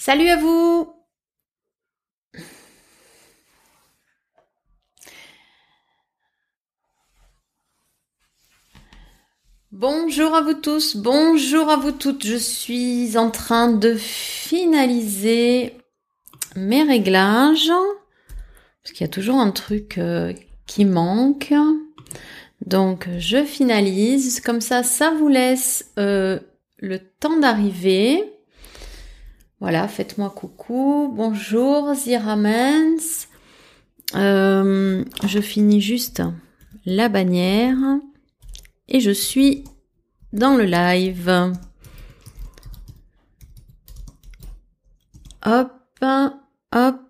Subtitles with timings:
[0.00, 0.94] Salut à vous
[9.72, 12.24] Bonjour à vous tous, bonjour à vous toutes.
[12.24, 15.76] Je suis en train de finaliser
[16.54, 17.72] mes réglages.
[18.84, 20.32] Parce qu'il y a toujours un truc euh,
[20.68, 21.52] qui manque.
[22.64, 24.40] Donc je finalise.
[24.42, 26.38] Comme ça, ça vous laisse euh,
[26.76, 28.37] le temps d'arriver.
[29.60, 31.12] Voilà, faites-moi coucou.
[31.12, 33.26] Bonjour Ziramens.
[34.14, 36.22] Euh, je finis juste
[36.86, 37.76] la bannière
[38.86, 39.64] et je suis
[40.32, 41.52] dans le live.
[45.44, 45.72] Hop,
[46.72, 47.00] hop,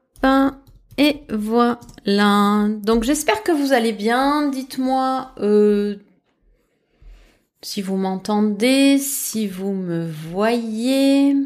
[0.97, 2.67] et voilà.
[2.83, 4.49] Donc j'espère que vous allez bien.
[4.49, 5.97] Dites-moi euh,
[7.61, 11.37] si vous m'entendez, si vous me voyez.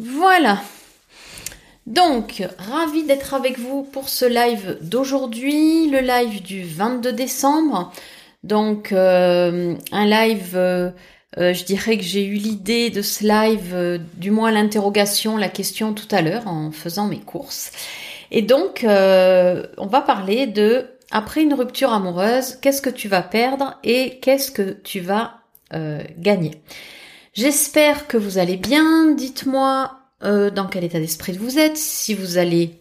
[0.00, 0.62] Voilà.
[1.86, 7.92] Donc, ravi d'être avec vous pour ce live d'aujourd'hui, le live du 22 décembre.
[8.42, 10.90] Donc, euh, un live, euh,
[11.36, 15.92] euh, je dirais que j'ai eu l'idée de ce live, du moins l'interrogation, la question
[15.92, 17.70] tout à l'heure en faisant mes courses.
[18.30, 23.78] Et donc, on va parler de, après une rupture amoureuse, qu'est-ce que tu vas perdre
[23.84, 25.40] et qu'est-ce que tu vas
[26.18, 26.52] gagner.
[27.32, 29.12] J'espère que vous allez bien.
[29.12, 29.92] Dites-moi
[30.22, 32.80] euh, dans quel état d'esprit vous êtes, si vous allez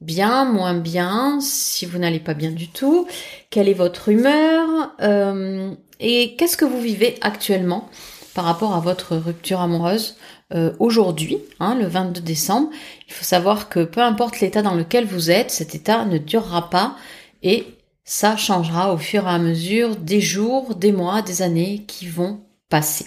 [0.00, 3.08] bien, moins bien, si vous n'allez pas bien du tout,
[3.50, 7.88] quelle est votre humeur euh, et qu'est-ce que vous vivez actuellement
[8.34, 10.16] par rapport à votre rupture amoureuse
[10.54, 12.70] euh, aujourd'hui, hein, le 22 décembre?
[13.08, 16.70] Il faut savoir que peu importe l'état dans lequel vous êtes, cet état ne durera
[16.70, 16.96] pas
[17.42, 17.66] et
[18.04, 22.40] ça changera au fur et à mesure des jours, des mois, des années qui vont
[22.70, 23.06] passer.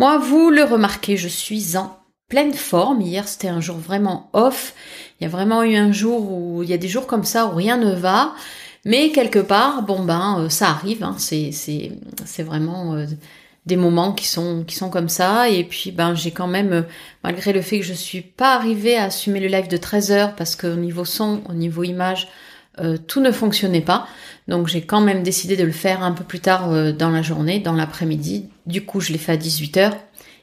[0.00, 1.94] Moi, vous le remarquez, je suis en
[2.30, 3.02] pleine forme.
[3.02, 4.72] Hier, c'était un jour vraiment off.
[5.20, 7.44] Il y a vraiment eu un jour où il y a des jours comme ça
[7.44, 8.34] où rien ne va.
[8.86, 11.04] Mais quelque part, bon ben, euh, ça arrive.
[11.04, 11.16] Hein.
[11.18, 13.04] C'est c'est vraiment euh,
[13.66, 15.50] des moments qui sont qui sont comme ça.
[15.50, 16.82] Et puis ben, j'ai quand même, euh,
[17.22, 20.34] malgré le fait que je suis pas arrivée à assumer le live de 13 heures
[20.34, 22.26] parce qu'au niveau son, au niveau image,
[23.08, 24.06] tout ne fonctionnait pas.
[24.48, 27.60] Donc j'ai quand même décidé de le faire un peu plus tard dans la journée,
[27.60, 28.48] dans l'après-midi.
[28.66, 29.92] Du coup, je l'ai fait à 18h.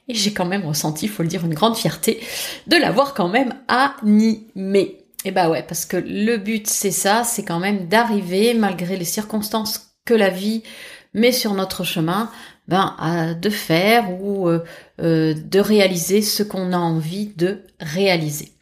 [0.10, 2.22] Et j'ai quand même ressenti, il faut le dire, une grande fierté
[2.68, 5.04] de l'avoir quand même animé.
[5.26, 9.06] Et bah ouais, parce que le but c'est ça, c'est quand même d'arriver, malgré les
[9.06, 10.64] circonstances que la vie
[11.14, 12.32] met sur notre chemin,
[12.68, 14.64] ben, à, de faire ou euh,
[15.02, 18.54] euh, de réaliser ce qu'on a envie de réaliser.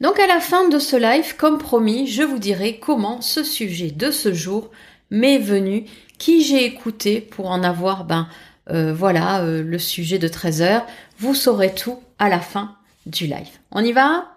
[0.00, 3.90] Donc à la fin de ce live, comme promis, je vous dirai comment ce sujet
[3.90, 4.70] de ce jour
[5.10, 5.86] m'est venu,
[6.18, 8.28] qui j'ai écouté pour en avoir ben,
[8.70, 10.86] euh, voilà euh, le sujet de 13 heures.
[11.18, 13.58] Vous saurez tout à la fin du live.
[13.70, 14.34] On y va?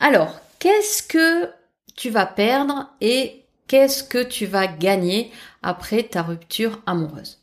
[0.00, 1.50] Alors, qu'est-ce que
[1.94, 5.30] tu vas perdre et qu'est-ce que tu vas gagner
[5.62, 7.41] après ta rupture amoureuse?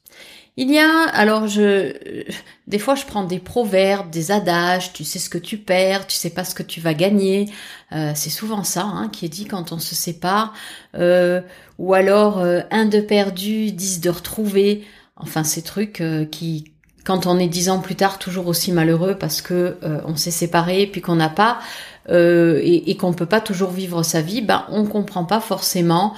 [0.61, 1.93] Il y a, alors je,
[2.67, 6.15] des fois je prends des proverbes, des adages, tu sais ce que tu perds, tu
[6.15, 7.49] sais pas ce que tu vas gagner.
[7.91, 10.53] Euh, c'est souvent ça hein, qui est dit quand on se sépare.
[10.93, 14.85] ou alors un de perdu, dix de retrouver.
[15.19, 16.71] Enfin, ces trucs euh, qui,
[17.03, 20.31] quand on est dix ans plus tard, toujours aussi malheureux parce que euh, on s'est
[20.31, 21.59] séparé, puis qu'on n'a pas
[22.09, 26.13] euh, et, et qu'on peut pas toujours vivre sa vie, ben on comprend pas forcément.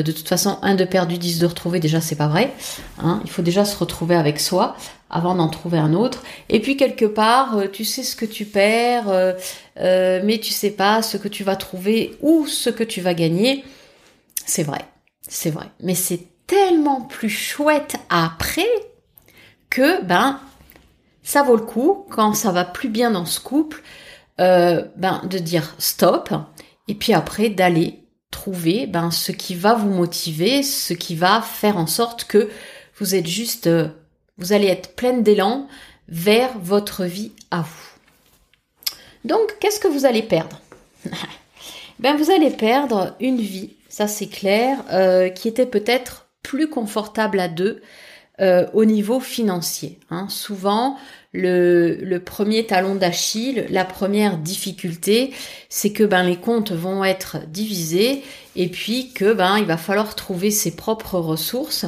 [0.00, 2.52] De toute façon, un de perdu, dix de retrouvé, déjà c'est pas vrai.
[2.98, 3.20] Hein.
[3.24, 4.76] Il faut déjà se retrouver avec soi
[5.10, 6.22] avant d'en trouver un autre.
[6.48, 9.34] Et puis quelque part, tu sais ce que tu perds,
[9.76, 13.62] mais tu sais pas ce que tu vas trouver ou ce que tu vas gagner.
[14.46, 14.86] C'est vrai,
[15.28, 15.66] c'est vrai.
[15.80, 18.68] Mais c'est tellement plus chouette après
[19.70, 20.38] que ben
[21.22, 23.82] ça vaut le coup quand ça va plus bien dans ce couple
[24.40, 26.30] euh, ben de dire stop
[26.88, 28.01] et puis après d'aller
[28.32, 32.50] trouver ben ce qui va vous motiver, ce qui va faire en sorte que
[32.98, 33.88] vous êtes juste euh,
[34.38, 35.68] vous allez être pleine d'élan
[36.08, 38.96] vers votre vie à vous.
[39.24, 40.60] Donc qu'est-ce que vous allez perdre
[42.00, 47.38] Ben vous allez perdre une vie, ça c'est clair, euh, qui était peut-être plus confortable
[47.38, 47.80] à deux
[48.40, 50.00] euh, au niveau financier.
[50.10, 50.26] Hein.
[50.28, 50.96] Souvent,
[51.32, 55.32] le, premier talon d'Achille, la première difficulté,
[55.68, 58.22] c'est que ben les comptes vont être divisés
[58.54, 61.86] et puis que ben il va falloir trouver ses propres ressources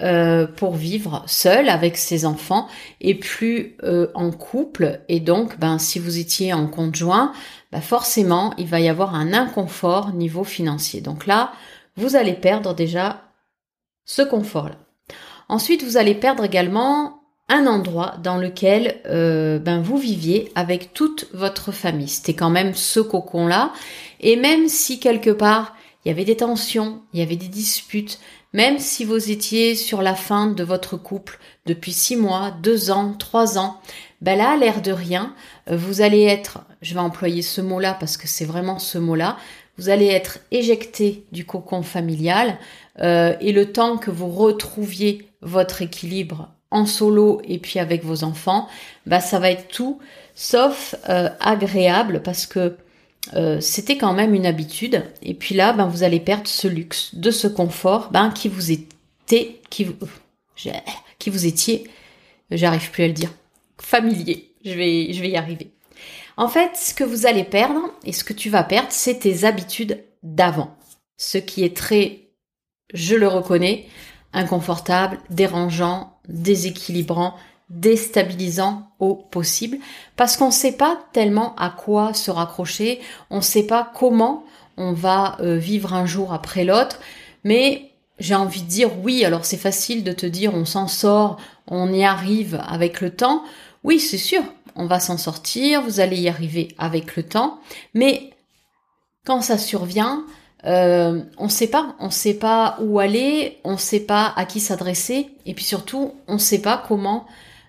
[0.00, 2.68] euh, pour vivre seul avec ses enfants
[3.00, 5.00] et plus euh, en couple.
[5.08, 7.32] Et donc, ben si vous étiez en conjoint,
[7.72, 11.00] ben forcément il va y avoir un inconfort niveau financier.
[11.00, 11.52] Donc là,
[11.96, 13.22] vous allez perdre déjà
[14.04, 14.76] ce confort-là.
[15.48, 17.23] Ensuite, vous allez perdre également
[17.54, 22.08] un endroit dans lequel euh, ben vous viviez avec toute votre famille.
[22.08, 23.72] C'était quand même ce cocon-là.
[24.20, 25.74] Et même si quelque part
[26.04, 28.18] il y avait des tensions, il y avait des disputes,
[28.52, 33.14] même si vous étiez sur la fin de votre couple depuis six mois, deux ans,
[33.18, 33.80] trois ans,
[34.20, 35.34] ben là, l'air de rien,
[35.70, 39.38] euh, vous allez être, je vais employer ce mot-là parce que c'est vraiment ce mot-là,
[39.76, 42.58] vous allez être éjecté du cocon familial
[43.00, 46.53] euh, et le temps que vous retrouviez votre équilibre
[46.86, 48.68] solo et puis avec vos enfants,
[49.06, 50.00] bah ça va être tout
[50.34, 52.76] sauf euh, agréable parce que
[53.34, 55.04] euh, c'était quand même une habitude.
[55.22, 58.72] Et puis là ben vous allez perdre ce luxe de ce confort ben qui vous
[58.72, 59.94] était qui vous
[61.26, 61.88] vous étiez
[62.50, 63.32] j'arrive plus à le dire
[63.80, 64.50] familier.
[64.64, 65.70] Je vais y arriver.
[66.36, 69.44] En fait ce que vous allez perdre et ce que tu vas perdre c'est tes
[69.44, 70.76] habitudes d'avant.
[71.16, 72.24] Ce qui est très
[72.92, 73.86] je le reconnais
[74.34, 77.34] inconfortable dérangeant déséquilibrant,
[77.70, 79.78] déstabilisant au possible,
[80.16, 83.00] parce qu'on ne sait pas tellement à quoi se raccrocher,
[83.30, 84.44] on ne sait pas comment
[84.76, 87.00] on va euh, vivre un jour après l'autre,
[87.42, 91.38] mais j'ai envie de dire oui, alors c'est facile de te dire on s'en sort,
[91.66, 93.42] on y arrive avec le temps.
[93.82, 94.42] Oui, c'est sûr,
[94.76, 97.60] on va s'en sortir, vous allez y arriver avec le temps,
[97.92, 98.30] mais
[99.24, 100.24] quand ça survient,
[100.66, 104.32] euh, on ne sait pas, on ne sait pas où aller, on ne sait pas
[104.36, 107.26] à qui s'adresser, et puis surtout, on ne sait pas comment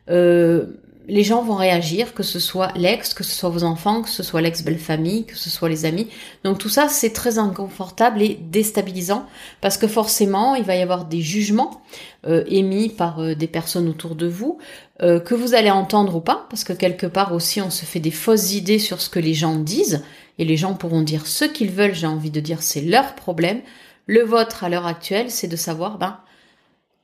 [0.10, 0.66] euh,
[1.08, 4.24] les gens vont réagir, que ce soit l'ex, que ce soit vos enfants, que ce
[4.24, 6.08] soit l'ex-belle-famille, que ce soit les amis.
[6.44, 9.26] Donc tout ça, c'est très inconfortable et déstabilisant,
[9.62, 11.82] parce que forcément, il va y avoir des jugements
[12.26, 14.58] euh, émis par des personnes autour de vous,
[15.02, 18.12] que vous allez entendre ou pas, parce que quelque part aussi, on se fait des
[18.12, 20.02] fausses idées sur ce que les gens disent,
[20.38, 23.62] et les gens pourront dire ce qu'ils veulent, j'ai envie de dire c'est leur problème.
[24.08, 26.20] Le vôtre à l'heure actuelle, c'est de savoir ben,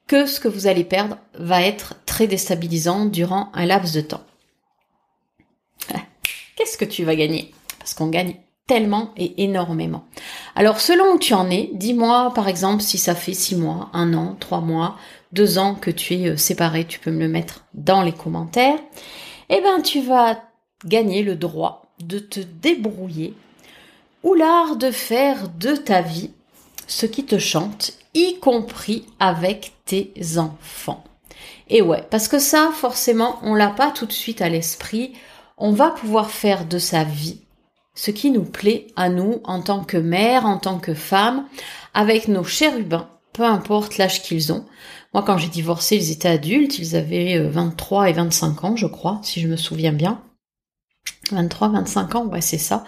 [0.07, 4.23] que ce que vous allez perdre va être très déstabilisant durant un laps de temps.
[6.55, 7.51] Qu'est-ce que tu vas gagner?
[7.79, 8.35] Parce qu'on gagne
[8.67, 10.05] tellement et énormément.
[10.55, 14.13] Alors selon où tu en es, dis-moi par exemple si ça fait six mois, un
[14.13, 14.95] an, trois mois,
[15.31, 18.77] deux ans que tu es euh, séparé, tu peux me le mettre dans les commentaires.
[19.49, 20.39] Eh ben tu vas
[20.85, 23.33] gagner le droit de te débrouiller
[24.23, 26.31] ou l'art de faire de ta vie
[26.87, 31.03] ce qui te chante, y compris avec tes enfants.
[31.69, 35.13] Et ouais, parce que ça, forcément, on l'a pas tout de suite à l'esprit.
[35.57, 37.39] On va pouvoir faire de sa vie
[37.93, 41.45] ce qui nous plaît à nous en tant que mère, en tant que femme,
[41.93, 44.65] avec nos chérubins, peu importe l'âge qu'ils ont.
[45.13, 48.87] Moi, quand j'ai divorcé, ils étaient adultes, ils avaient 23 euh, et 25 ans, je
[48.87, 50.21] crois, si je me souviens bien.
[51.31, 52.83] 23, 25 ans, ouais, c'est ça.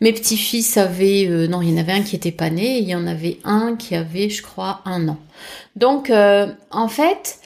[0.00, 2.88] Mes petits-fils avaient, euh, non, il y en avait un qui était pas né, il
[2.88, 5.18] y en avait un qui avait, je crois, un an.
[5.76, 7.40] Donc, euh, en fait,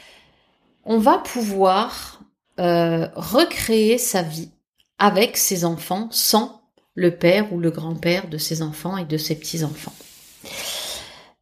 [0.84, 2.20] on va pouvoir
[2.60, 4.50] euh, recréer sa vie
[4.98, 6.62] avec ses enfants sans
[6.94, 9.94] le père ou le grand-père de ses enfants et de ses petits-enfants.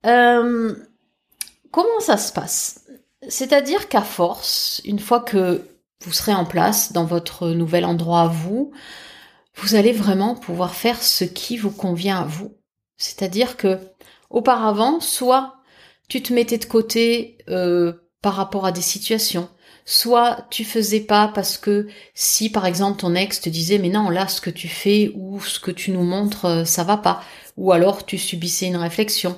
[0.03, 2.87] comment ça se passe?
[3.29, 5.63] C'est-à-dire qu'à force, une fois que
[6.05, 8.73] vous serez en place dans votre nouvel endroit à vous,
[9.57, 12.57] vous allez vraiment pouvoir faire ce qui vous convient à vous.
[12.97, 13.79] C'est-à-dire que
[14.31, 15.57] auparavant, soit
[16.09, 17.93] tu te mettais de côté euh,
[18.23, 19.49] par rapport à des situations,
[19.85, 24.11] soit tu faisais pas parce que si par exemple ton ex te disait mais non
[24.11, 27.23] là ce que tu fais ou ce que tu nous montres euh, ça va pas,
[27.57, 29.37] ou alors tu subissais une réflexion.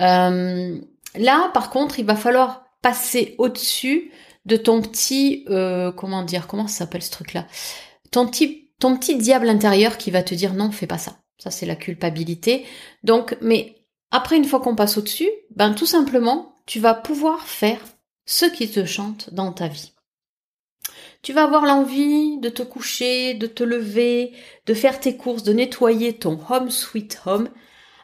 [0.00, 0.78] Euh,
[1.16, 4.10] là par contre il va falloir passer au-dessus
[4.44, 7.46] de ton petit, euh, comment dire, comment ça s'appelle ce truc-là?
[8.10, 11.16] Ton petit, ton petit diable intérieur qui va te dire non, fais pas ça.
[11.38, 12.64] Ça c'est la culpabilité.
[13.02, 17.80] Donc, mais après une fois qu'on passe au-dessus, ben tout simplement, tu vas pouvoir faire
[18.26, 19.92] ce qui te chante dans ta vie.
[21.22, 24.32] Tu vas avoir l'envie de te coucher, de te lever,
[24.66, 27.48] de faire tes courses, de nettoyer ton home sweet home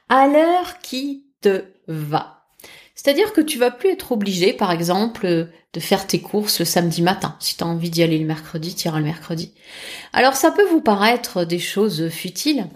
[0.08, 2.39] à l'heure qui te va.
[3.02, 7.00] C'est-à-dire que tu vas plus être obligé, par exemple, de faire tes courses le samedi
[7.00, 7.34] matin.
[7.40, 9.54] Si tu as envie d'y aller le mercredi, tu iras le mercredi.
[10.12, 12.66] Alors ça peut vous paraître des choses futiles,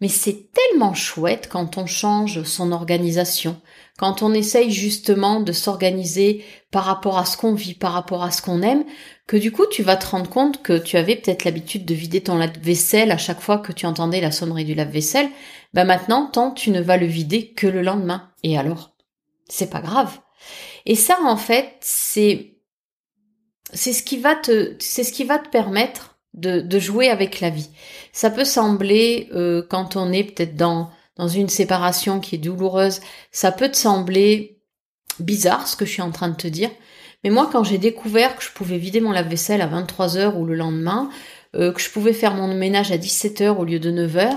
[0.00, 3.60] mais c'est tellement chouette quand on change son organisation,
[3.98, 8.30] quand on essaye justement de s'organiser par rapport à ce qu'on vit, par rapport à
[8.30, 8.84] ce qu'on aime,
[9.26, 12.20] que du coup tu vas te rendre compte que tu avais peut-être l'habitude de vider
[12.20, 15.30] ton lave-vaisselle à chaque fois que tu entendais la sonnerie du lave-vaisselle,
[15.72, 18.30] ben maintenant tant tu ne vas le vider que le lendemain.
[18.44, 18.93] Et alors?
[19.48, 20.18] C'est pas grave.
[20.86, 22.50] Et ça, en fait, c'est
[23.72, 27.40] c'est ce qui va te c'est ce qui va te permettre de, de jouer avec
[27.40, 27.70] la vie.
[28.12, 33.00] Ça peut sembler euh, quand on est peut-être dans dans une séparation qui est douloureuse,
[33.30, 34.54] ça peut te sembler
[35.20, 36.70] bizarre ce que je suis en train de te dire,
[37.22, 40.54] Mais moi, quand j'ai découvert que je pouvais vider mon lave-vaisselle à 23h ou le
[40.54, 41.08] lendemain,
[41.54, 44.30] euh, que je pouvais faire mon ménage à 17h au lieu de 9h,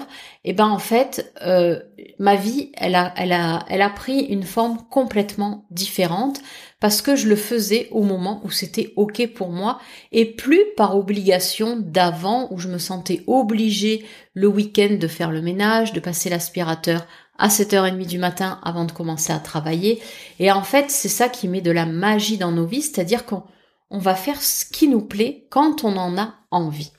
[0.43, 1.79] et eh ben en fait, euh,
[2.19, 6.39] ma vie, elle a, elle, a, elle a pris une forme complètement différente
[6.79, 9.79] parce que je le faisais au moment où c'était ok pour moi
[10.11, 15.41] et plus par obligation d'avant où je me sentais obligée le week-end de faire le
[15.41, 17.05] ménage, de passer l'aspirateur
[17.37, 20.01] à 7h30 du matin avant de commencer à travailler.
[20.39, 23.43] Et en fait, c'est ça qui met de la magie dans nos vies, c'est-à-dire qu'on
[23.89, 26.91] on va faire ce qui nous plaît quand on en a envie.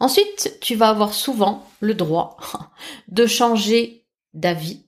[0.00, 2.36] Ensuite, tu vas avoir souvent le droit
[3.08, 4.84] de changer d'avis,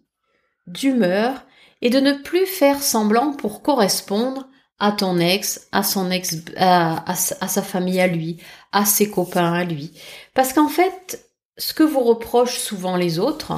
[0.67, 1.45] d'humeur
[1.83, 4.49] et de ne plus faire semblant pour correspondre
[4.79, 8.39] à ton ex, à son ex, à, sa famille à lui,
[8.73, 9.93] à ses copains à lui.
[10.35, 13.55] Parce qu'en fait, ce que vous reprochent souvent les autres,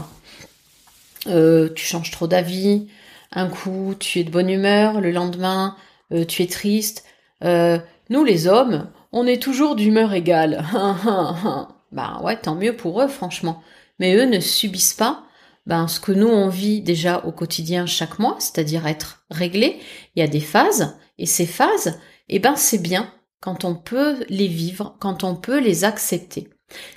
[1.26, 2.87] euh, tu changes trop d'avis,
[3.33, 5.76] un coup tu es de bonne humeur, le lendemain
[6.12, 7.05] euh, tu es triste.
[7.45, 7.78] Euh,
[8.11, 10.65] nous les hommes, on est toujours d'humeur égale.
[11.93, 13.62] bah ouais, tant mieux pour eux franchement.
[13.99, 15.25] Mais eux ne subissent pas
[15.69, 19.79] ben, ce que nous on vit déjà au quotidien chaque mois, c'est-à-dire être réglé.
[20.17, 24.25] Il y a des phases et ces phases, eh ben c'est bien quand on peut
[24.31, 26.49] les vivre, quand on peut les accepter.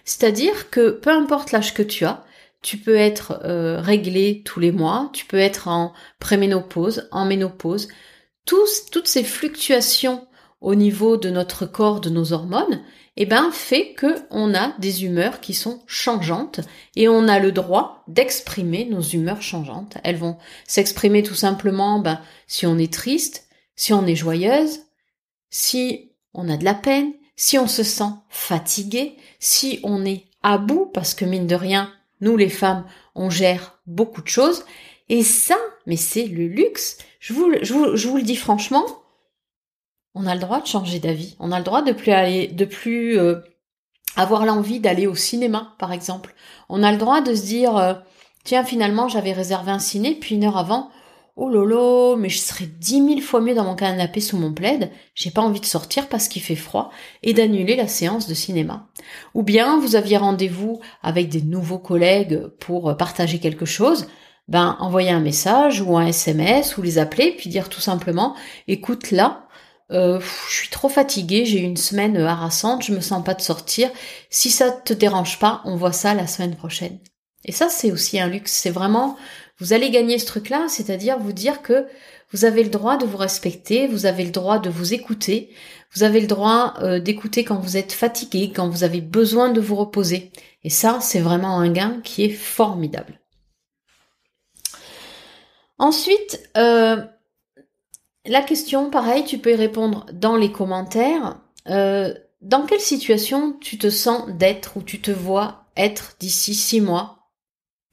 [0.06, 2.24] C'est-à-dire que peu importe l'âge que tu as,
[2.62, 7.90] tu peux être euh, réglé tous les mois, tu peux être en préménopause, en ménopause.
[8.46, 10.28] Tous, toutes ces fluctuations
[10.62, 12.82] au niveau de notre corps, de nos hormones,
[13.18, 16.62] eh ben, fait que on a des humeurs qui sont changeantes
[16.96, 19.98] et on a le droit d'exprimer nos humeurs changeantes.
[20.04, 20.38] Elles vont
[20.68, 24.80] s'exprimer tout simplement, ben, si on est triste, si on est joyeuse,
[25.50, 30.58] si on a de la peine, si on se sent fatigué, si on est à
[30.58, 31.92] bout, parce que mine de rien,
[32.22, 34.64] nous les femmes, on gère beaucoup de choses.
[35.10, 36.98] Et ça, mais c'est le luxe.
[37.20, 38.86] Je vous, je vous, le dis franchement,
[40.16, 41.36] on a le droit de changer d'avis.
[41.40, 43.40] On a le droit de plus aller, de plus euh,
[44.16, 46.36] avoir l'envie d'aller au cinéma, par exemple.
[46.70, 47.94] On a le droit de se dire, euh,
[48.44, 50.90] tiens, finalement, j'avais réservé un ciné, puis une heure avant,
[51.38, 54.92] oh lolo, mais je serais dix mille fois mieux dans mon canapé sous mon plaid,
[55.16, 56.92] j'ai pas envie de sortir parce qu'il fait froid,
[57.24, 58.88] et d'annuler la séance de cinéma.
[59.34, 64.08] Ou bien vous aviez rendez-vous avec des nouveaux collègues pour partager quelque chose,
[64.50, 68.36] ben envoyer un message ou un SMS ou les appeler, puis dire tout simplement,
[68.68, 69.48] écoute là,
[69.92, 70.20] euh,
[70.50, 73.90] je suis trop fatiguée, j'ai eu une semaine harassante, je me sens pas de sortir.
[74.30, 77.00] Si ça te dérange pas, on voit ça la semaine prochaine.
[77.46, 78.52] Et ça, c'est aussi un luxe.
[78.52, 79.18] C'est vraiment
[79.62, 81.86] vous allez gagner ce truc-là, c'est-à-dire vous dire que
[82.32, 85.54] vous avez le droit de vous respecter, vous avez le droit de vous écouter,
[85.94, 89.62] vous avez le droit euh, d'écouter quand vous êtes fatigué, quand vous avez besoin de
[89.62, 90.32] vous reposer.
[90.64, 93.20] Et ça, c'est vraiment un gain qui est formidable.
[95.78, 97.04] Ensuite, euh,
[98.26, 101.40] la question, pareil, tu peux y répondre dans les commentaires.
[101.68, 106.82] Euh, dans quelle situation tu te sens d'être ou tu te vois être d'ici six
[106.82, 107.30] mois,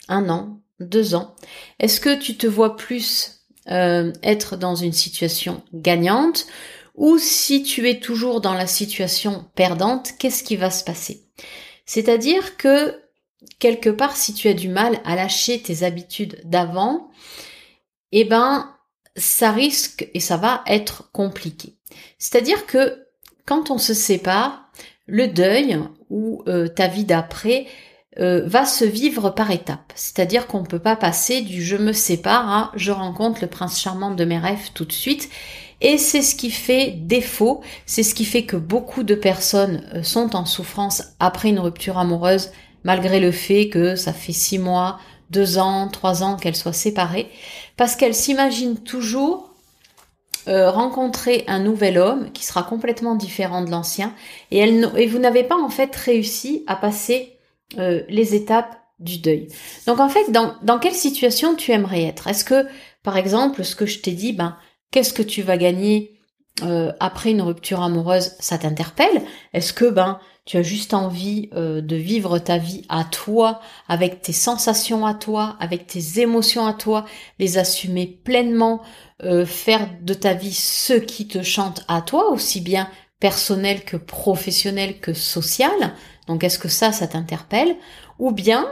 [0.08, 1.34] un an, deux ans?
[1.78, 6.46] Est-ce que tu te vois plus euh, être dans une situation gagnante
[6.94, 11.28] ou si tu es toujours dans la situation perdante, qu'est-ce qui va se passer?
[11.86, 13.00] C'est-à-dire que
[13.60, 17.10] quelque part, si tu as du mal à lâcher tes habitudes d'avant,
[18.10, 18.74] eh ben,
[19.18, 21.76] ça risque et ça va être compliqué.
[22.18, 23.04] C'est-à-dire que
[23.46, 24.70] quand on se sépare,
[25.06, 25.78] le deuil
[26.10, 27.66] ou euh, ta vie d'après
[28.18, 29.92] euh, va se vivre par étapes.
[29.94, 33.80] C'est-à-dire qu'on ne peut pas passer du je me sépare à je rencontre le prince
[33.80, 35.30] charmant de mes rêves tout de suite.
[35.80, 40.02] Et c'est ce qui fait défaut, c'est ce qui fait que beaucoup de personnes euh,
[40.02, 42.50] sont en souffrance après une rupture amoureuse,
[42.82, 44.98] malgré le fait que ça fait six mois,
[45.30, 47.30] deux ans, trois ans qu'elles soient séparées,
[47.76, 49.50] parce qu'elles s'imaginent toujours
[50.46, 54.14] euh, rencontrer un nouvel homme qui sera complètement différent de l'ancien,
[54.50, 57.38] et, et vous n'avez pas en fait réussi à passer
[57.78, 59.48] euh, les étapes du deuil.
[59.86, 62.26] Donc en fait, dans, dans quelle situation tu aimerais être?
[62.26, 62.66] Est-ce que,
[63.02, 64.56] par exemple, ce que je t'ai dit, ben,
[64.90, 66.18] qu'est-ce que tu vas gagner
[66.62, 69.22] euh, après une rupture amoureuse, ça t'interpelle?
[69.52, 70.18] Est-ce que ben
[70.48, 75.12] tu as juste envie euh, de vivre ta vie à toi, avec tes sensations à
[75.12, 77.04] toi, avec tes émotions à toi,
[77.38, 78.80] les assumer pleinement,
[79.46, 82.88] faire de ta vie ce qui te chante à toi, aussi bien
[83.20, 85.94] personnel que professionnel que social.
[86.28, 87.76] Donc est-ce que ça, ça t'interpelle?
[88.18, 88.68] Ou bien,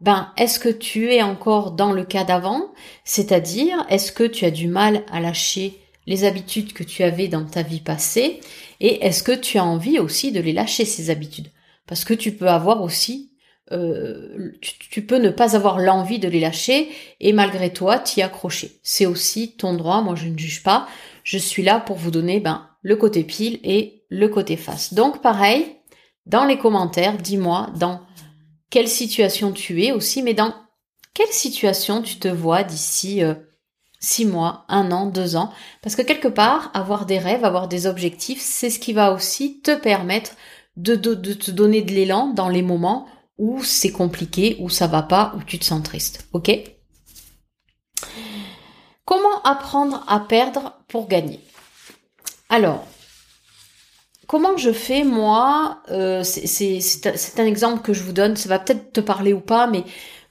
[0.00, 2.72] ben, est-ce que tu es encore dans le cas d'avant?
[3.04, 7.44] C'est-à-dire, est-ce que tu as du mal à lâcher les habitudes que tu avais dans
[7.44, 8.40] ta vie passée
[8.80, 11.50] Et est-ce que tu as envie aussi de les lâcher, ces habitudes?
[11.86, 13.26] Parce que tu peux avoir aussi
[13.70, 16.88] euh, tu, peux ne pas avoir l'envie de les lâcher
[17.20, 18.80] et malgré toi t'y accrocher.
[18.82, 20.88] C'est aussi ton droit, moi je ne juge pas.
[21.22, 24.94] Je suis là pour vous donner ben, le côté pile et le côté face.
[24.94, 25.66] Donc pareil,
[26.24, 28.00] dans les commentaires, dis-moi dans
[28.70, 30.54] quelle situation tu es aussi, mais dans
[31.12, 33.34] quelle situation tu te vois d'ici euh,
[34.00, 35.52] six mois, un an, deux ans.
[35.82, 39.60] Parce que quelque part, avoir des rêves, avoir des objectifs, c'est ce qui va aussi
[39.60, 40.32] te permettre
[40.76, 45.32] de, te donner de l'élan dans les moments où c'est compliqué, où ça va pas,
[45.36, 46.26] où tu te sens triste.
[46.32, 46.50] Ok?
[49.04, 51.40] Comment apprendre à perdre pour gagner?
[52.48, 52.86] Alors,
[54.26, 58.92] comment je fais moi euh, C'est un exemple que je vous donne, ça va peut-être
[58.92, 59.84] te parler ou pas, mais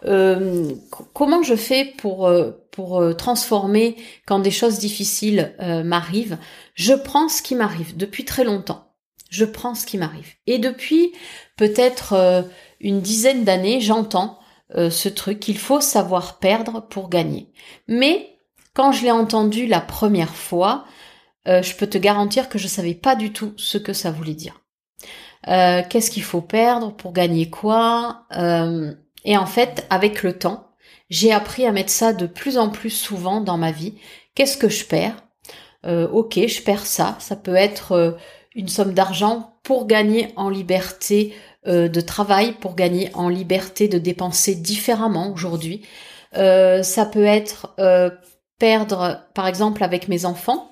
[0.05, 0.71] euh,
[1.13, 3.95] comment je fais pour euh, pour euh, transformer
[4.27, 6.37] quand des choses difficiles m'arrivent
[6.75, 8.93] Je prends ce qui m'arrive depuis très longtemps.
[9.31, 10.35] Je prends ce qui m'arrive.
[10.45, 11.11] Et depuis
[11.55, 12.45] peut-être
[12.79, 14.37] une dizaine d'années, j'entends
[14.75, 17.51] ce truc qu'il faut savoir perdre pour gagner.
[17.87, 18.37] Mais
[18.73, 20.85] quand je l'ai entendu la première fois,
[21.45, 24.61] je peux te garantir que je savais pas du tout ce que ça voulait dire.
[25.45, 28.27] Qu'est-ce qu'il faut perdre pour gagner quoi
[29.27, 30.66] et en fait, avec le temps,
[31.09, 33.95] j'ai appris à mettre ça de plus en plus souvent dans ma vie.
[34.35, 35.23] Qu'est-ce que je perds?
[35.85, 37.15] Euh, Ok, je perds ça.
[37.19, 38.11] Ça peut être euh,
[38.55, 41.33] une somme d'argent pour gagner en liberté
[41.67, 45.83] euh, de travail, pour gagner en liberté de dépenser différemment aujourd'hui.
[46.33, 47.75] ça peut être
[48.59, 50.69] perdre, par exemple, avec mes enfants.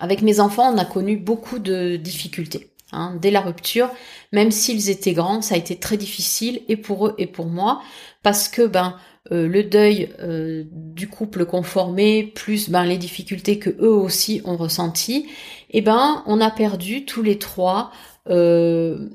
[0.00, 2.70] Avec mes enfants, on a connu beaucoup de difficultés.
[2.92, 3.88] Hein, dès la rupture,
[4.32, 7.80] même s'ils étaient grands, ça a été très difficile et pour eux et pour moi,
[8.24, 8.96] parce que ben
[9.32, 14.56] euh, le deuil euh, du couple conformé, plus ben les difficultés que eux aussi ont
[14.56, 15.28] ressenties,
[15.70, 17.92] eh ben on a perdu tous les trois
[18.28, 19.10] euh,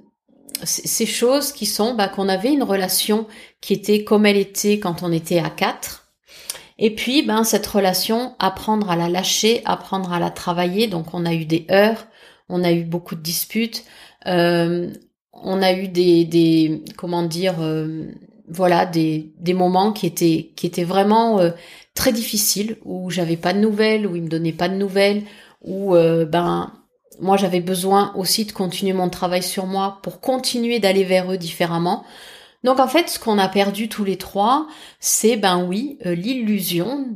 [0.63, 3.27] ces choses qui sont ben, qu'on avait une relation
[3.61, 6.13] qui était comme elle était quand on était à quatre.
[6.77, 10.87] Et puis, ben, cette relation, apprendre à la lâcher, apprendre à la travailler.
[10.87, 12.07] Donc, on a eu des heures,
[12.49, 13.85] on a eu beaucoup de disputes,
[14.25, 17.55] on a eu des, des comment dire,
[18.47, 21.51] voilà, des, des moments qui étaient qui étaient vraiment euh,
[21.93, 25.23] très difficiles où j'avais pas de nouvelles, où ils me donnaient pas de nouvelles,
[25.63, 26.73] où ben
[27.19, 31.37] moi j'avais besoin aussi de continuer mon travail sur moi pour continuer d'aller vers eux
[31.37, 32.03] différemment.
[32.63, 34.67] Donc en fait, ce qu'on a perdu tous les trois,
[34.99, 37.07] c'est ben oui, l'illusion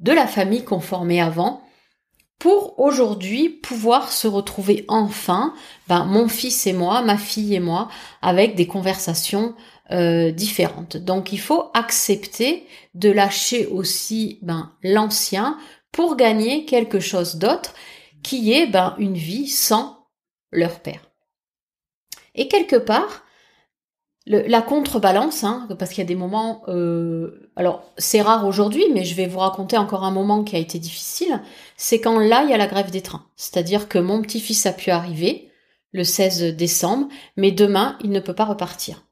[0.00, 1.62] de la famille qu'on formait avant,
[2.42, 5.54] pour aujourd'hui pouvoir se retrouver enfin,
[5.86, 7.88] ben, mon fils et moi, ma fille et moi,
[8.20, 9.54] avec des conversations
[9.92, 10.96] euh, différentes.
[10.96, 15.58] Donc il faut accepter de lâcher aussi ben, l'ancien
[15.90, 17.74] pour gagner quelque chose d'autre
[18.22, 20.06] qui est ben, une vie sans
[20.50, 21.10] leur père.
[22.34, 23.24] Et quelque part,
[24.26, 29.04] la contrebalance, hein, parce qu'il y a des moments, euh, alors c'est rare aujourd'hui, mais
[29.04, 31.40] je vais vous raconter encore un moment qui a été difficile,
[31.76, 33.26] c'est quand là il y a la grève des trains.
[33.36, 35.50] C'est-à-dire que mon petit-fils a pu arriver
[35.90, 39.04] le 16 décembre, mais demain il ne peut pas repartir.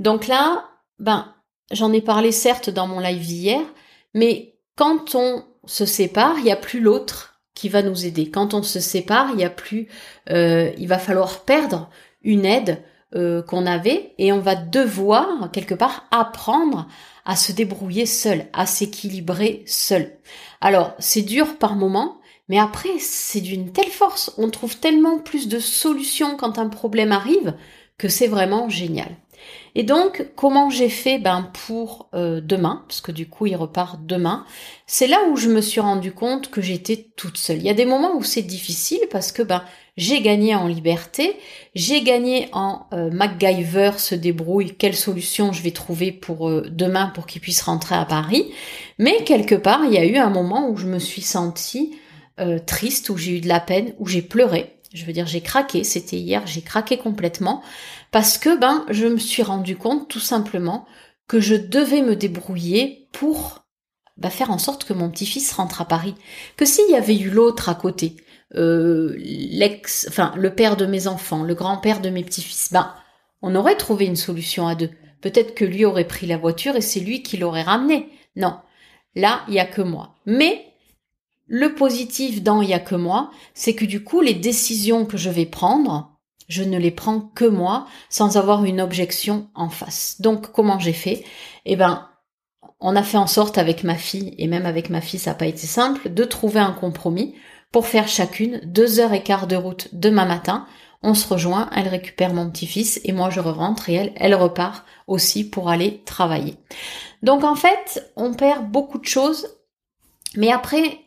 [0.00, 0.64] Donc là,
[0.98, 1.34] ben
[1.70, 3.60] j'en ai parlé certes dans mon live hier,
[4.14, 8.30] mais quand on se sépare, il n'y a plus l'autre qui va nous aider.
[8.30, 9.88] Quand on se sépare, il y a plus,
[10.30, 11.90] euh, il va falloir perdre
[12.22, 12.82] une aide
[13.14, 16.88] euh, qu'on avait et on va devoir quelque part apprendre
[17.26, 20.12] à se débrouiller seul, à s'équilibrer seul.
[20.62, 25.46] Alors c'est dur par moment, mais après c'est d'une telle force, on trouve tellement plus
[25.46, 27.54] de solutions quand un problème arrive
[27.98, 29.14] que c'est vraiment génial.
[29.74, 34.00] Et donc, comment j'ai fait ben, pour euh, demain, parce que du coup, il repart
[34.04, 34.44] demain,
[34.86, 37.58] c'est là où je me suis rendu compte que j'étais toute seule.
[37.58, 39.62] Il y a des moments où c'est difficile parce que ben,
[39.96, 41.36] j'ai gagné en liberté,
[41.74, 47.12] j'ai gagné en euh, MacGyver se débrouille, quelle solution je vais trouver pour euh, demain
[47.14, 48.50] pour qu'il puisse rentrer à Paris.
[48.98, 51.96] Mais quelque part, il y a eu un moment où je me suis sentie
[52.66, 54.74] triste, où j'ai eu de la peine, où j'ai pleuré.
[54.94, 57.62] Je veux dire, j'ai craqué, c'était hier, j'ai craqué complètement
[58.10, 60.86] parce que ben je me suis rendu compte tout simplement
[61.28, 63.64] que je devais me débrouiller pour
[64.16, 66.14] ben, faire en sorte que mon petit-fils rentre à Paris.
[66.56, 68.16] Que s'il y avait eu l'autre à côté,
[68.56, 72.92] euh, l'ex, enfin le père de mes enfants, le grand-père de mes petits-fils, ben
[73.42, 74.90] on aurait trouvé une solution à deux.
[75.22, 78.08] Peut-être que lui aurait pris la voiture et c'est lui qui l'aurait ramené.
[78.36, 78.58] Non,
[79.14, 80.16] là il y a que moi.
[80.26, 80.66] Mais
[81.46, 85.16] le positif dans il y a que moi, c'est que du coup les décisions que
[85.16, 86.09] je vais prendre,
[86.50, 90.20] je ne les prends que moi, sans avoir une objection en face.
[90.20, 91.24] Donc comment j'ai fait?
[91.64, 92.08] Eh ben,
[92.80, 95.36] on a fait en sorte avec ma fille, et même avec ma fille ça n'a
[95.36, 97.34] pas été simple, de trouver un compromis
[97.72, 100.66] pour faire chacune deux heures et quart de route demain matin.
[101.02, 104.84] on se rejoint, elle récupère mon petit-fils et moi je rentre et elle, elle repart
[105.06, 106.56] aussi pour aller travailler.
[107.22, 109.48] Donc en fait, on perd beaucoup de choses,
[110.36, 111.00] mais après,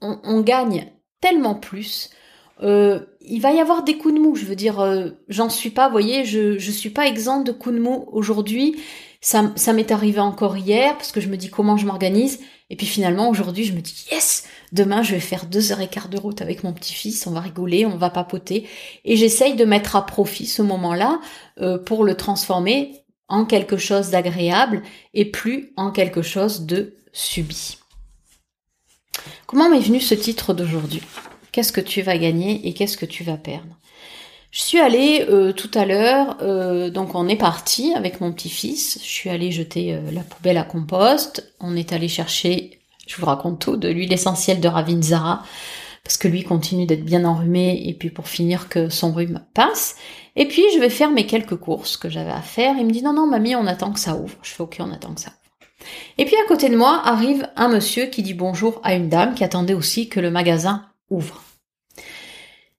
[0.00, 2.10] on, gagne tellement plus.
[2.62, 5.70] Euh, il va y avoir des coups de mou, je veux dire, euh, j'en suis
[5.70, 8.80] pas, vous voyez, je, je suis pas exempt de coups de mou aujourd'hui.
[9.20, 12.38] Ça, m'est arrivé encore hier parce que je me dis comment je m'organise.
[12.70, 15.88] Et puis finalement, aujourd'hui, je me dis yes, demain, je vais faire deux heures et
[15.88, 17.26] quart de route avec mon petit-fils.
[17.26, 18.68] On va rigoler, on va papoter.
[19.04, 21.20] Et j'essaye de mettre à profit ce moment-là
[21.60, 24.82] euh, pour le transformer en quelque chose d'agréable
[25.14, 27.78] et plus en quelque chose de subi.
[29.46, 31.02] Comment m'est venu ce titre d'aujourd'hui?
[31.58, 33.76] Qu'est-ce que tu vas gagner et qu'est-ce que tu vas perdre
[34.52, 39.00] je suis allée euh, tout à l'heure, euh, donc on est parti avec mon petit-fils.
[39.02, 41.52] Je suis allée jeter euh, la poubelle à compost.
[41.58, 45.42] On est allé chercher, je vous raconte tout, de l'huile essentielle de Ravinzara
[46.04, 49.96] parce que lui continue d'être bien enrhumé et puis pour finir que son rhume passe.
[50.36, 52.76] Et puis je vais faire mes quelques courses que j'avais à faire.
[52.78, 54.38] Il me dit non non mamie on attend que ça ouvre.
[54.42, 55.90] Je fais ok on attend que ça ouvre.
[56.18, 59.34] Et puis à côté de moi arrive un monsieur qui dit bonjour à une dame
[59.34, 61.42] qui attendait aussi que le magasin ouvre.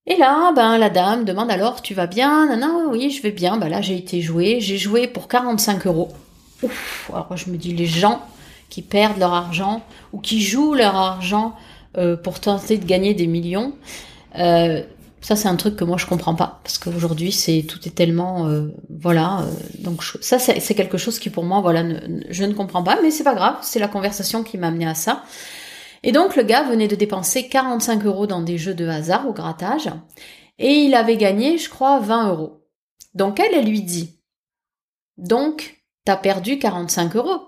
[0.10, 2.58] Et là, ben, la dame demande alors, tu vas bien?
[2.58, 3.58] Non, oui, je vais bien.
[3.58, 4.60] Ben là, j'ai été jouer.
[4.60, 6.10] J'ai joué pour 45 euros.
[6.64, 7.12] Ouf.
[7.14, 8.24] Alors, je me dis, les gens
[8.70, 11.56] qui perdent leur argent ou qui jouent leur argent
[11.98, 13.76] euh, pour tenter de gagner des millions,
[14.40, 14.82] euh,
[15.22, 16.60] ça, c'est un truc que moi, je comprends pas.
[16.64, 19.46] Parce qu'aujourd'hui, c'est, tout est tellement, euh, voilà.
[19.78, 21.84] donc, ça, c'est quelque chose qui, pour moi, voilà,
[22.32, 22.98] je ne comprends pas.
[23.04, 23.58] Mais c'est pas grave.
[23.62, 25.22] C'est la conversation qui m'a amené à ça.
[26.04, 29.34] Et donc le gars venait de dépenser 45 euros dans des jeux de hasard au
[29.34, 29.90] grattage,
[30.58, 32.66] et il avait gagné, je crois, 20 euros.
[33.14, 34.20] Donc elle, elle lui dit,
[35.20, 37.42] donc, t'as perdu 45 euros?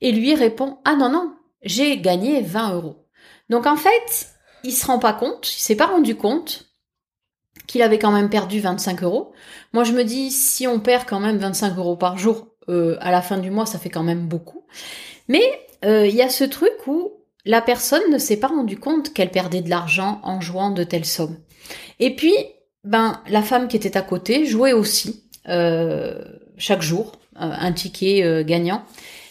[0.00, 3.06] Et lui répond, ah non, non, j'ai gagné 20 euros.
[3.48, 4.28] Donc en fait,
[4.62, 6.66] il se rend pas compte, il s'est pas rendu compte
[7.66, 9.32] qu'il avait quand même perdu 25 euros.
[9.72, 13.10] Moi, je me dis, si on perd quand même 25 euros par jour, euh, à
[13.10, 14.64] la fin du mois, ça fait quand même beaucoup.
[15.26, 15.42] Mais
[15.84, 17.12] euh, il y a ce truc où
[17.44, 21.04] la personne ne s'est pas rendu compte qu'elle perdait de l'argent en jouant de telles
[21.04, 21.38] sommes.
[22.00, 22.34] Et puis,
[22.84, 26.22] ben, la femme qui était à côté jouait aussi euh,
[26.56, 28.82] chaque jour euh, un ticket euh, gagnant.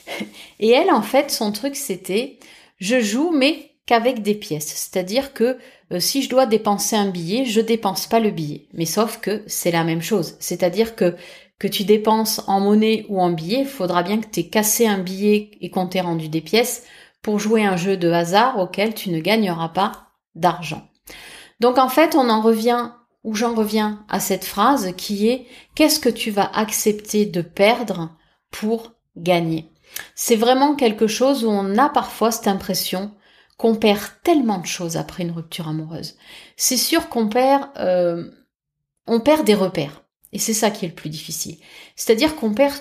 [0.59, 2.39] Et elle, en fait, son truc, c'était
[2.79, 4.67] je joue, mais qu'avec des pièces.
[4.67, 5.57] C'est-à-dire que
[5.99, 8.67] si je dois dépenser un billet, je dépense pas le billet.
[8.73, 10.35] Mais sauf que c'est la même chose.
[10.39, 11.15] C'est-à-dire que
[11.59, 14.85] que tu dépenses en monnaie ou en billet, il faudra bien que tu aies cassé
[14.85, 16.83] un billet et qu'on t'ait rendu des pièces
[17.27, 20.87] pour jouer un jeu de hasard auquel tu ne gagneras pas d'argent.
[21.59, 22.91] Donc en fait, on en revient,
[23.25, 28.15] ou j'en reviens à cette phrase qui est qu'est-ce que tu vas accepter de perdre
[28.49, 29.69] pour gagner?
[30.15, 33.11] C'est vraiment quelque chose où on a parfois cette impression
[33.57, 36.15] qu'on perd tellement de choses après une rupture amoureuse.
[36.55, 38.23] C'est sûr qu'on perd, euh,
[39.05, 40.01] on perd des repères.
[40.31, 41.57] Et c'est ça qui est le plus difficile.
[41.97, 42.75] C'est-à-dire qu'on perd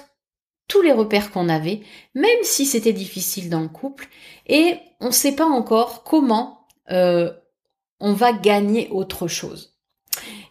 [0.69, 1.81] tous les repères qu'on avait,
[2.15, 4.09] même si c'était difficile dans le couple,
[4.47, 7.33] et on ne sait pas encore comment euh,
[8.01, 9.75] on va gagner autre chose.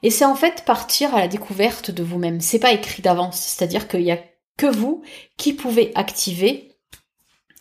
[0.03, 2.41] Et c'est en fait partir à la découverte de vous-même.
[2.41, 4.19] C'est pas écrit d'avance, c'est-à-dire qu'il y a
[4.57, 5.01] que vous
[5.37, 6.75] qui pouvez activer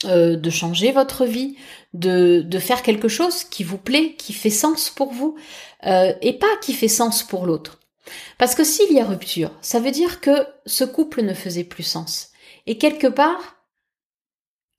[0.04, 1.56] euh, de changer votre vie,
[1.94, 5.36] de, de, faire quelque chose qui vous plaît, qui fait sens pour vous,
[5.86, 7.80] euh, et pas qui fait sens pour l'autre.
[8.36, 11.84] Parce que s'il y a rupture, ça veut dire que ce couple ne faisait plus
[11.84, 12.32] sens.
[12.66, 13.56] Et quelque part,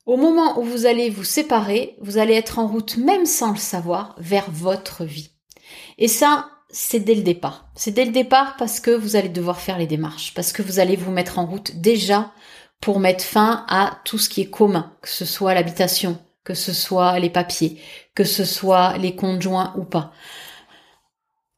[0.06, 3.58] au moment où vous allez vous séparer, vous allez être en route, même sans le
[3.58, 5.32] savoir, vers votre vie.
[5.98, 7.70] Et ça, c'est dès le départ.
[7.76, 10.80] C'est dès le départ parce que vous allez devoir faire les démarches, parce que vous
[10.80, 12.32] allez vous mettre en route déjà
[12.82, 16.74] pour mettre fin à tout ce qui est commun, que ce soit l'habitation, que ce
[16.74, 17.80] soit les papiers,
[18.14, 20.12] que ce soit les conjoints ou pas.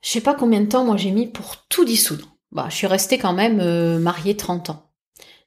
[0.02, 2.28] Je sais pas combien de temps moi j'ai mis pour tout dissoudre.
[2.52, 4.87] Bah, je suis restée quand même euh, mariée 30 ans.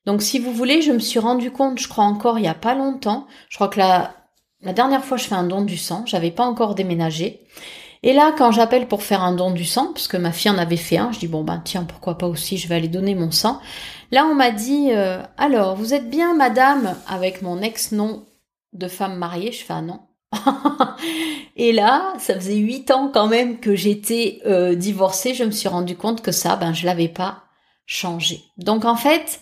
[0.06, 2.54] Donc si vous voulez, je me suis rendu compte, je crois encore il y a
[2.54, 4.14] pas longtemps, je crois que la,
[4.62, 7.46] la dernière fois je fais un don du sang, j'avais pas encore déménagé.
[8.02, 10.58] Et là, quand j'appelle pour faire un don du sang, parce que ma fille en
[10.58, 13.14] avait fait un, je dis bon ben tiens, pourquoi pas aussi, je vais aller donner
[13.14, 13.60] mon sang.
[14.10, 18.24] Là, on m'a dit euh, alors, vous êtes bien madame avec mon ex-nom
[18.72, 19.52] de femme mariée?
[19.52, 20.00] Je fais ah non.
[21.56, 25.34] et là, ça faisait huit ans quand même que j'étais euh, divorcée.
[25.34, 27.44] Je me suis rendu compte que ça, ben je l'avais pas
[27.84, 28.44] changé.
[28.56, 29.40] Donc en fait,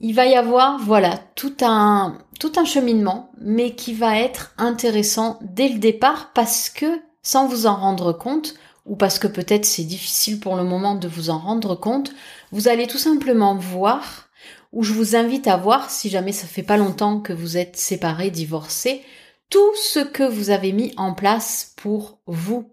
[0.00, 5.38] il va y avoir, voilà, tout un, tout un cheminement, mais qui va être intéressant
[5.42, 8.54] dès le départ parce que, sans vous en rendre compte,
[8.86, 12.12] ou parce que peut-être c'est difficile pour le moment de vous en rendre compte,
[12.50, 14.28] vous allez tout simplement voir,
[14.72, 17.76] ou je vous invite à voir, si jamais ça fait pas longtemps que vous êtes
[17.76, 19.02] séparés, divorcés,
[19.50, 22.70] tout ce que vous avez mis en place pour vous.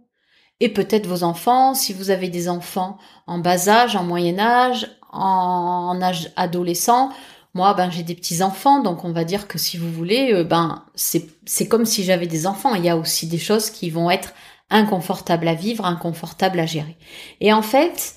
[0.60, 4.97] et peut-être vos enfants, si vous avez des enfants en bas âge, en moyen âge,
[5.12, 7.12] en âge adolescent.
[7.54, 10.44] Moi, ben j'ai des petits enfants, donc on va dire que si vous voulez, euh,
[10.44, 12.76] ben c'est comme si j'avais des enfants.
[12.76, 14.34] Il y a aussi des choses qui vont être
[14.70, 16.98] inconfortables à vivre, inconfortables à gérer.
[17.42, 18.16] Et en fait,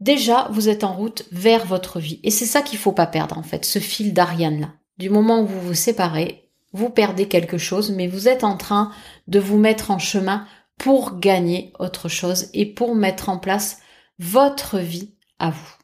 [0.00, 3.38] déjà vous êtes en route vers votre vie, et c'est ça qu'il faut pas perdre
[3.38, 4.68] en fait, ce fil d'Ariane là.
[4.98, 8.90] Du moment où vous vous séparez, vous perdez quelque chose, mais vous êtes en train
[9.26, 10.46] de vous mettre en chemin
[10.78, 13.78] pour gagner autre chose et pour mettre en place
[14.18, 15.74] votre vie à vous.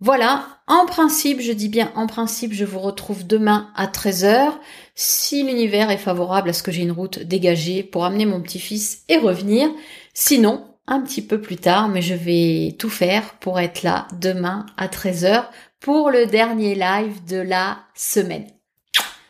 [0.00, 4.52] Voilà, en principe, je dis bien en principe, je vous retrouve demain à 13h,
[4.94, 9.02] si l'univers est favorable à ce que j'ai une route dégagée pour amener mon petit-fils
[9.08, 9.68] et revenir.
[10.12, 14.66] Sinon, un petit peu plus tard, mais je vais tout faire pour être là demain
[14.76, 15.46] à 13h
[15.80, 18.46] pour le dernier live de la semaine.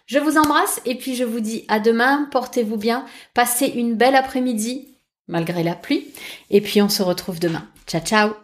[0.06, 4.16] Je vous embrasse et puis je vous dis à demain, portez-vous bien, passez une belle
[4.16, 4.98] après-midi
[5.28, 6.12] malgré la pluie
[6.50, 7.66] et puis on se retrouve demain.
[7.86, 8.43] Ciao ciao